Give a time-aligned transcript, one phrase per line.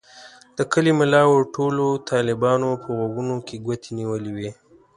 [0.57, 4.51] د کلي ملا او ټولو طالبانو په غوږونو کې ګوتې نیولې وې.